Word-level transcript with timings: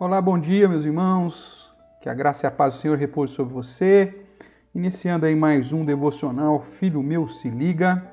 Olá, 0.00 0.22
bom 0.22 0.38
dia, 0.38 0.68
meus 0.68 0.84
irmãos. 0.84 1.74
Que 2.00 2.08
a 2.08 2.14
graça 2.14 2.46
e 2.46 2.48
a 2.48 2.52
paz 2.52 2.74
do 2.74 2.80
Senhor 2.80 2.96
repouse 2.96 3.34
sobre 3.34 3.52
você. 3.52 4.16
Iniciando 4.72 5.26
aí 5.26 5.34
mais 5.34 5.72
um 5.72 5.84
devocional 5.84 6.64
Filho 6.78 7.02
Meu 7.02 7.26
Se 7.26 7.50
Liga. 7.50 8.06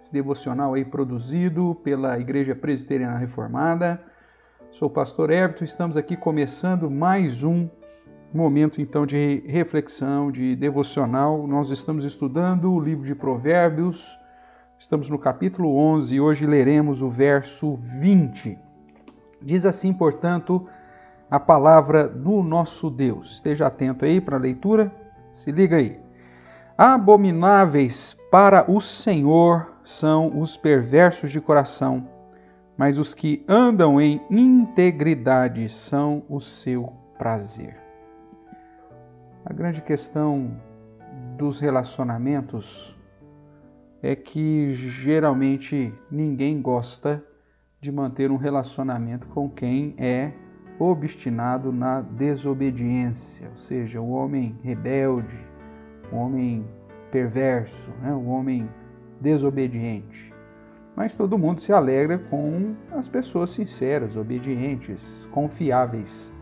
Esse 0.00 0.12
devocional 0.12 0.74
aí 0.74 0.84
produzido 0.84 1.76
pela 1.82 2.16
Igreja 2.16 2.54
Presbiteriana 2.54 3.18
Reformada. 3.18 4.00
Sou 4.70 4.86
o 4.86 4.90
pastor 4.90 5.32
Everton, 5.32 5.64
estamos 5.64 5.96
aqui 5.96 6.16
começando 6.16 6.88
mais 6.88 7.42
um 7.42 7.68
momento 8.32 8.80
então 8.80 9.04
de 9.04 9.42
reflexão, 9.44 10.30
de 10.30 10.54
devocional. 10.54 11.44
Nós 11.48 11.70
estamos 11.70 12.04
estudando 12.04 12.72
o 12.72 12.78
livro 12.78 13.04
de 13.04 13.16
Provérbios. 13.16 14.00
Estamos 14.78 15.10
no 15.10 15.18
capítulo 15.18 15.76
11 15.76 16.14
e 16.14 16.20
hoje 16.20 16.46
leremos 16.46 17.02
o 17.02 17.10
verso 17.10 17.80
20. 17.98 18.56
Diz 19.42 19.66
assim, 19.66 19.92
portanto, 19.92 20.68
a 21.32 21.40
palavra 21.40 22.06
do 22.06 22.42
nosso 22.42 22.90
Deus. 22.90 23.32
Esteja 23.32 23.66
atento 23.66 24.04
aí 24.04 24.20
para 24.20 24.36
a 24.36 24.38
leitura. 24.38 24.92
Se 25.32 25.50
liga 25.50 25.78
aí. 25.78 25.98
Abomináveis 26.76 28.14
para 28.30 28.70
o 28.70 28.82
Senhor 28.82 29.72
são 29.82 30.38
os 30.38 30.58
perversos 30.58 31.30
de 31.30 31.40
coração, 31.40 32.06
mas 32.76 32.98
os 32.98 33.14
que 33.14 33.42
andam 33.48 33.98
em 33.98 34.20
integridade 34.28 35.70
são 35.70 36.22
o 36.28 36.38
seu 36.38 36.92
prazer. 37.16 37.80
A 39.42 39.54
grande 39.54 39.80
questão 39.80 40.50
dos 41.38 41.58
relacionamentos 41.58 42.94
é 44.02 44.14
que 44.14 44.74
geralmente 44.74 45.94
ninguém 46.10 46.60
gosta 46.60 47.24
de 47.80 47.90
manter 47.90 48.30
um 48.30 48.36
relacionamento 48.36 49.26
com 49.28 49.48
quem 49.48 49.94
é 49.96 50.41
obstinado 50.90 51.72
na 51.72 52.00
desobediência, 52.00 53.48
ou 53.48 53.62
seja, 53.62 54.00
o 54.00 54.10
homem 54.10 54.56
rebelde, 54.62 55.38
o 56.10 56.16
homem 56.16 56.64
perverso, 57.10 57.90
né? 58.00 58.12
o 58.12 58.26
homem 58.26 58.68
desobediente. 59.20 60.32
Mas 60.96 61.14
todo 61.14 61.38
mundo 61.38 61.60
se 61.60 61.72
alegra 61.72 62.18
com 62.18 62.74
as 62.92 63.08
pessoas 63.08 63.50
sinceras, 63.50 64.16
obedientes, 64.16 65.00
confiáveis. 65.30 66.32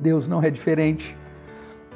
Deus 0.00 0.28
não 0.28 0.42
é 0.42 0.50
diferente. 0.50 1.16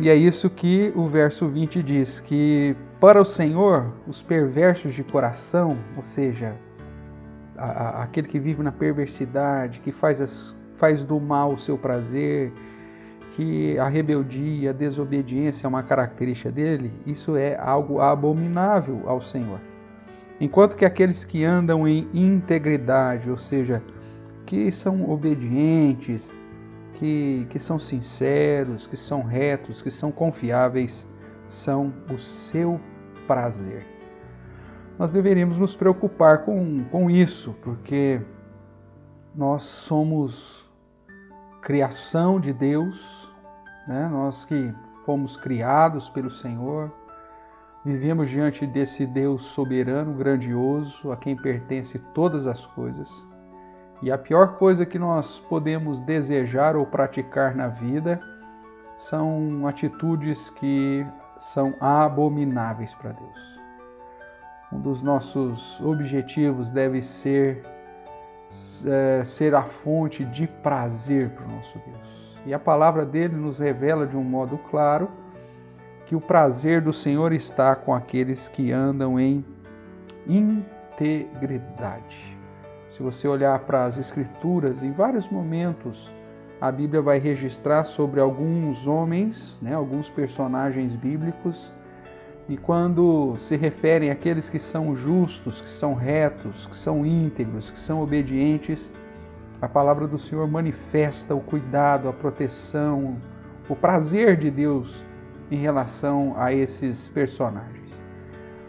E 0.00 0.08
é 0.08 0.14
isso 0.14 0.48
que 0.48 0.92
o 0.96 1.06
verso 1.08 1.46
20 1.48 1.82
diz: 1.82 2.20
que 2.20 2.74
para 2.98 3.20
o 3.20 3.24
Senhor, 3.24 3.92
os 4.06 4.22
perversos 4.22 4.94
de 4.94 5.04
coração, 5.04 5.76
ou 5.96 6.02
seja, 6.02 6.56
a, 7.56 7.66
a, 7.66 8.02
aquele 8.04 8.26
que 8.26 8.38
vive 8.38 8.62
na 8.62 8.72
perversidade, 8.72 9.80
que 9.80 9.92
faz 9.92 10.20
as 10.20 10.56
faz 10.82 11.04
do 11.04 11.20
mal 11.20 11.52
o 11.52 11.60
seu 11.60 11.78
prazer, 11.78 12.52
que 13.36 13.78
a 13.78 13.86
rebeldia, 13.86 14.70
a 14.70 14.72
desobediência 14.72 15.64
é 15.64 15.68
uma 15.68 15.84
característica 15.84 16.50
dele, 16.50 16.92
isso 17.06 17.36
é 17.36 17.56
algo 17.56 18.00
abominável 18.00 19.04
ao 19.06 19.22
Senhor. 19.22 19.60
Enquanto 20.40 20.74
que 20.74 20.84
aqueles 20.84 21.24
que 21.24 21.44
andam 21.44 21.86
em 21.86 22.08
integridade, 22.12 23.30
ou 23.30 23.38
seja, 23.38 23.80
que 24.44 24.72
são 24.72 25.08
obedientes, 25.08 26.28
que, 26.94 27.46
que 27.48 27.60
são 27.60 27.78
sinceros, 27.78 28.88
que 28.88 28.96
são 28.96 29.22
retos, 29.22 29.80
que 29.80 29.90
são 29.90 30.10
confiáveis, 30.10 31.06
são 31.48 31.94
o 32.12 32.18
seu 32.18 32.80
prazer. 33.28 33.86
Nós 34.98 35.12
deveríamos 35.12 35.56
nos 35.58 35.76
preocupar 35.76 36.38
com, 36.38 36.82
com 36.90 37.08
isso, 37.08 37.54
porque 37.62 38.20
nós 39.32 39.62
somos 39.62 40.61
criação 41.62 42.40
de 42.40 42.52
Deus, 42.52 43.32
né? 43.86 44.08
nós 44.08 44.44
que 44.44 44.74
fomos 45.06 45.36
criados 45.36 46.08
pelo 46.08 46.30
Senhor, 46.30 46.92
vivemos 47.84 48.28
diante 48.28 48.66
desse 48.66 49.06
Deus 49.06 49.44
soberano, 49.46 50.12
grandioso, 50.12 51.10
a 51.12 51.16
quem 51.16 51.36
pertence 51.36 51.98
todas 52.12 52.46
as 52.46 52.66
coisas. 52.66 53.08
E 54.02 54.10
a 54.10 54.18
pior 54.18 54.58
coisa 54.58 54.84
que 54.84 54.98
nós 54.98 55.38
podemos 55.48 56.00
desejar 56.00 56.74
ou 56.76 56.84
praticar 56.84 57.54
na 57.54 57.68
vida 57.68 58.20
são 58.96 59.66
atitudes 59.66 60.50
que 60.50 61.06
são 61.38 61.74
abomináveis 61.80 62.92
para 62.94 63.12
Deus. 63.12 63.60
Um 64.72 64.80
dos 64.80 65.02
nossos 65.02 65.80
objetivos 65.80 66.70
deve 66.70 67.02
ser 67.02 67.64
é, 68.86 69.24
ser 69.24 69.54
a 69.54 69.62
fonte 69.62 70.24
de 70.24 70.46
prazer 70.46 71.30
para 71.30 71.44
o 71.44 71.48
nosso 71.48 71.78
Deus. 71.78 72.32
E 72.46 72.52
a 72.52 72.58
palavra 72.58 73.04
dele 73.04 73.36
nos 73.36 73.58
revela 73.58 74.06
de 74.06 74.16
um 74.16 74.24
modo 74.24 74.58
claro 74.70 75.08
que 76.06 76.16
o 76.16 76.20
prazer 76.20 76.80
do 76.80 76.92
Senhor 76.92 77.32
está 77.32 77.74
com 77.74 77.94
aqueles 77.94 78.48
que 78.48 78.72
andam 78.72 79.18
em 79.18 79.44
integridade. 80.26 82.36
Se 82.90 83.02
você 83.02 83.26
olhar 83.26 83.58
para 83.60 83.84
as 83.84 83.96
Escrituras, 83.96 84.82
em 84.82 84.92
vários 84.92 85.28
momentos 85.28 86.10
a 86.60 86.70
Bíblia 86.70 87.02
vai 87.02 87.18
registrar 87.18 87.82
sobre 87.82 88.20
alguns 88.20 88.86
homens, 88.86 89.58
né, 89.60 89.74
alguns 89.74 90.08
personagens 90.08 90.94
bíblicos 90.94 91.72
e 92.52 92.56
quando 92.58 93.34
se 93.38 93.56
referem 93.56 94.10
àqueles 94.10 94.46
que 94.46 94.58
são 94.58 94.94
justos, 94.94 95.62
que 95.62 95.70
são 95.70 95.94
retos, 95.94 96.66
que 96.66 96.76
são 96.76 97.06
íntegros, 97.06 97.70
que 97.70 97.80
são 97.80 98.02
obedientes, 98.02 98.92
a 99.62 99.66
palavra 99.66 100.06
do 100.06 100.18
Senhor 100.18 100.46
manifesta 100.46 101.34
o 101.34 101.40
cuidado, 101.40 102.10
a 102.10 102.12
proteção, 102.12 103.16
o 103.70 103.74
prazer 103.74 104.36
de 104.36 104.50
Deus 104.50 105.02
em 105.50 105.56
relação 105.56 106.34
a 106.36 106.52
esses 106.52 107.08
personagens. 107.08 107.98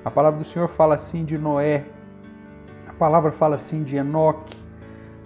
A 0.05 0.09
palavra 0.09 0.39
do 0.39 0.45
Senhor 0.45 0.69
fala 0.69 0.95
assim 0.95 1.25
de 1.25 1.37
Noé, 1.37 1.83
a 2.87 2.93
palavra 2.93 3.33
fala 3.33 3.57
assim 3.57 3.83
de 3.83 3.97
Enoque, 3.97 4.55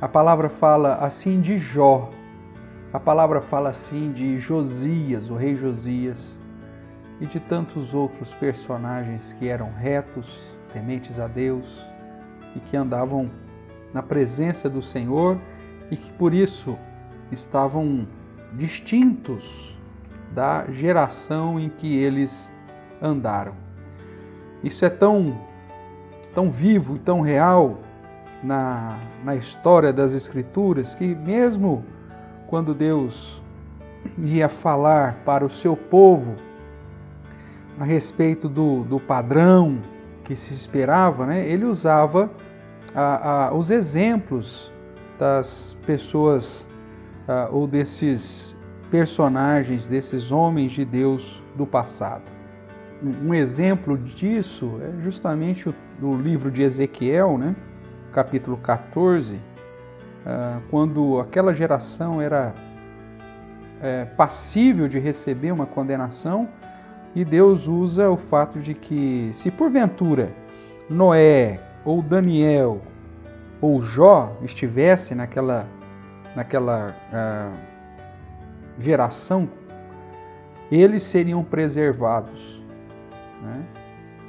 a 0.01 0.07
palavra 0.07 0.50
fala 0.50 0.96
assim 0.96 1.41
de 1.41 1.59
Jó, 1.59 2.09
a 2.91 3.00
palavra 3.00 3.40
fala 3.40 3.69
assim 3.69 4.12
de 4.12 4.40
Josias, 4.40 5.29
o 5.29 5.35
rei 5.35 5.56
Josias 5.56 6.40
e 7.19 7.25
de 7.25 7.39
tantos 7.39 7.94
outros 7.94 8.33
personagens 8.35 9.33
que 9.33 9.47
eram 9.47 9.72
retos, 9.73 10.28
tementes 10.72 11.19
a 11.19 11.28
Deus 11.28 11.66
e 12.55 12.59
que 12.59 12.78
andavam 12.78 13.29
na 13.94 14.03
presença 14.03 14.69
do 14.69 14.81
Senhor 14.81 15.39
e 15.89 15.97
que 15.97 16.11
por 16.13 16.33
isso 16.33 16.78
estavam 17.31 18.07
distintos 18.53 19.75
da 20.33 20.66
geração 20.72 21.59
em 21.59 21.69
que 21.69 21.95
eles 21.97 22.51
andaram. 23.01 23.53
Isso 24.63 24.85
é 24.85 24.89
tão, 24.89 25.39
tão 26.34 26.51
vivo 26.51 26.95
e 26.95 26.99
tão 26.99 27.22
real 27.22 27.79
na, 28.44 28.99
na 29.23 29.35
história 29.35 29.91
das 29.91 30.13
Escrituras 30.13 30.94
que, 30.95 31.16
mesmo 31.16 31.84
quando 32.47 32.73
Deus 32.73 33.41
ia 34.17 34.47
falar 34.47 35.16
para 35.25 35.45
o 35.45 35.49
seu 35.49 35.75
povo 35.75 36.35
a 37.80 37.84
respeito 37.84 38.50
do, 38.50 38.84
do 38.84 39.00
padrão 39.00 39.80
que 40.24 40.36
se 40.36 40.54
esperava, 40.54 41.26
né, 41.26 41.48
ele 41.48 41.66
usava 41.66 42.30
a, 42.94 43.48
a, 43.48 43.54
os 43.54 43.70
exemplos 43.70 44.72
das 45.20 45.78
pessoas 45.86 46.66
a, 47.28 47.50
ou 47.52 47.68
desses 47.68 48.56
personagens, 48.90 49.88
desses 49.88 50.32
homens 50.32 50.72
de 50.72 50.84
Deus 50.84 51.42
do 51.56 51.66
passado. 51.66 52.24
Um 53.24 53.34
exemplo 53.34 53.98
disso 53.98 54.80
é 54.82 55.04
justamente 55.04 55.70
o, 55.70 55.76
o 56.02 56.16
livro 56.16 56.50
de 56.50 56.64
Ezequiel, 56.64 57.38
né, 57.38 57.56
capítulo 58.12 58.58
14, 58.58 59.40
quando 60.70 61.20
aquela 61.20 61.54
geração 61.54 62.22
era 62.22 62.54
é, 63.82 64.06
passível 64.06 64.88
de 64.88 65.00
receber 65.00 65.52
uma 65.52 65.66
condenação 65.66 66.50
e 67.17 67.25
Deus 67.25 67.66
usa 67.66 68.11
o 68.11 68.16
fato 68.16 68.59
de 68.59 68.75
que, 68.75 69.31
se 69.34 69.49
porventura 69.49 70.31
Noé 70.87 71.59
ou 71.84 71.99
Daniel 71.99 72.79
ou 73.59 73.81
Jó 73.81 74.37
estivesse 74.43 75.16
naquela, 75.16 75.66
naquela 76.35 76.96
uh, 77.11 77.58
geração, 78.79 79.49
eles 80.72 81.02
seriam 81.02 81.43
preservados, 81.43 82.61
né? 83.41 83.63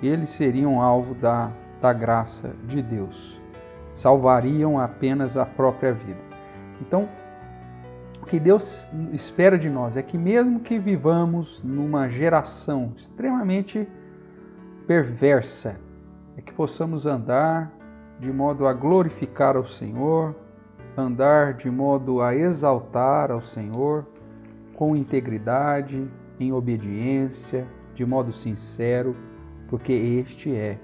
eles 0.03 0.31
seriam 0.31 0.81
alvo 0.81 1.15
da, 1.15 1.53
da 1.83 1.93
graça 1.93 2.53
de 2.65 2.81
Deus, 2.81 3.39
salvariam 3.97 4.81
apenas 4.81 5.37
a 5.37 5.45
própria 5.45 5.93
vida. 5.93 6.21
Então, 6.81 7.07
que 8.29 8.39
Deus 8.39 8.87
espera 9.13 9.59
de 9.59 9.71
nós 9.71 9.97
é 9.97 10.03
que, 10.03 10.19
mesmo 10.19 10.61
que 10.61 10.79
vivamos 10.79 11.63
numa 11.65 12.09
geração 12.09 12.93
extremamente 12.97 13.89
perversa, 14.87 15.77
é 16.37 16.43
que 16.43 16.53
possamos 16.53 17.07
andar 17.07 17.73
de 18.21 18.31
modo 18.31 18.67
a 18.67 18.73
glorificar 18.75 19.57
ao 19.57 19.67
Senhor, 19.67 20.37
andar 20.97 21.55
de 21.55 21.71
modo 21.71 22.21
a 22.21 22.35
exaltar 22.35 23.31
ao 23.31 23.41
Senhor 23.41 24.07
com 24.75 24.95
integridade, 24.95 26.07
em 26.39 26.53
obediência, 26.53 27.67
de 27.95 28.05
modo 28.05 28.33
sincero, 28.33 29.17
porque 29.69 29.93
este 29.93 30.55
é 30.55 30.79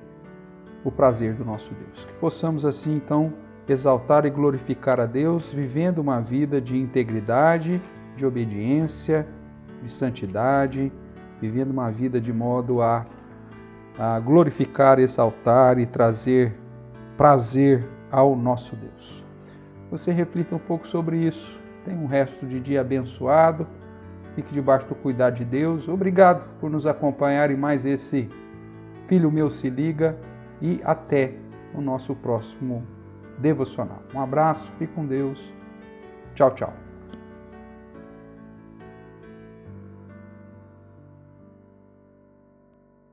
o 0.83 0.91
prazer 0.91 1.35
do 1.35 1.45
nosso 1.45 1.73
Deus. 1.75 2.05
Que 2.07 2.13
possamos 2.15 2.65
assim 2.65 2.97
então 2.97 3.33
exaltar 3.69 4.27
e 4.27 4.31
glorificar 4.31 5.01
a 5.01 5.07
Deus, 5.07 5.53
vivendo 5.53 5.99
uma 5.99 6.21
vida 6.21 6.61
de 6.61 6.77
integridade, 6.77 7.81
de 8.17 8.27
obediência, 8.27 9.27
de 9.83 9.91
santidade, 9.91 10.93
vivendo 11.41 11.71
uma 11.71 11.91
vida 11.91 12.21
de 12.21 12.33
modo 12.33 12.83
a, 12.83 13.07
a 13.99 14.21
glorificar, 14.21 14.99
exaltar 14.99 15.79
e 15.79 15.87
trazer 15.87 16.55
prazer 17.17 17.85
ao 18.11 18.37
nosso 18.37 18.77
Deus. 18.77 19.25
Você 19.91 20.13
reflita 20.13 20.55
um 20.55 20.59
pouco 20.59 20.87
sobre 20.89 21.19
isso. 21.19 21.61
Tenha 21.85 21.99
um 21.99 22.07
resto 22.07 22.47
de 22.47 22.61
dia 22.61 22.81
abençoado. 22.81 23.67
Fique 24.35 24.53
debaixo 24.53 24.89
do 24.89 24.95
cuidado 24.95 25.37
de 25.37 25.45
Deus. 25.45 25.89
Obrigado 25.89 26.49
por 26.61 26.71
nos 26.71 26.87
acompanhar 26.87 27.51
em 27.51 27.57
mais 27.57 27.85
esse 27.85 28.29
Filho 29.07 29.31
Meu 29.31 29.51
Se 29.51 29.71
Liga 29.71 30.17
e 30.61 30.81
até 30.85 31.35
o 31.75 31.81
nosso 31.81 32.15
próximo 32.17 32.94
devocional. 33.39 34.03
Um 34.15 34.21
abraço, 34.21 34.71
fique 34.79 34.93
com 34.95 35.07
Deus. 35.07 35.39
Tchau, 36.35 36.51
tchau. 36.55 36.84